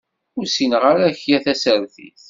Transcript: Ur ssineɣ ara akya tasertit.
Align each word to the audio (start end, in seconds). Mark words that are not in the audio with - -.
Ur 0.37 0.45
ssineɣ 0.47 0.83
ara 0.91 1.03
akya 1.09 1.37
tasertit. 1.45 2.19